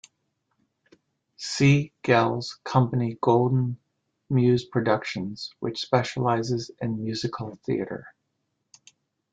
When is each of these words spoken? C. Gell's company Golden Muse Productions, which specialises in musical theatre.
C. 1.37 1.93
Gell's 2.03 2.59
company 2.63 3.19
Golden 3.21 3.77
Muse 4.31 4.65
Productions, 4.65 5.53
which 5.59 5.79
specialises 5.79 6.71
in 6.81 7.03
musical 7.03 7.55
theatre. 7.63 8.07